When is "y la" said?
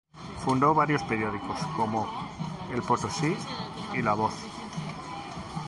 3.93-4.15